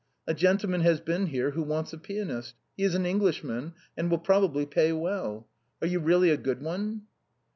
[0.25, 4.17] A gentleman has been here who wants a pianist; he is an Englishman, and will
[4.17, 5.47] probably pay well.
[5.79, 7.03] Are you really a good one